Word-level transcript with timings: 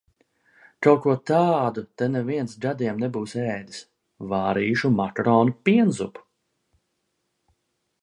Kaut 0.85 1.01
ko 1.03 1.13
tādu 1.31 1.83
te 2.01 2.07
neviens 2.15 2.57
gadiem 2.65 3.03
nebūs 3.05 3.37
ēdis. 3.43 3.85
Vārīšu 4.35 4.95
makaronu 5.03 5.59
pienzupu. 5.71 6.29